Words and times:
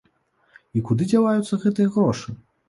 І 0.79 0.81
куды 0.87 1.07
дзяваюцца 1.11 1.61
гэтыя 1.67 1.93
грошы? 1.99 2.29